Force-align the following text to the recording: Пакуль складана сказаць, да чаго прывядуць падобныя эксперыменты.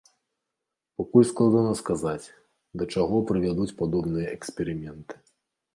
Пакуль 1.01 1.27
складана 1.31 1.73
сказаць, 1.81 2.27
да 2.83 2.89
чаго 2.97 3.23
прывядуць 3.29 3.73
падобныя 3.85 4.27
эксперыменты. 4.41 5.13